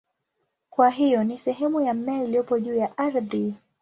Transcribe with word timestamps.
Kwa 0.69 0.89
hiyo 0.89 1.23
ni 1.23 1.37
sehemu 1.37 1.81
ya 1.81 1.93
mmea 1.93 2.23
iliyopo 2.23 2.59
juu 2.59 2.75
ya 2.75 2.97
ardhi. 2.97 3.55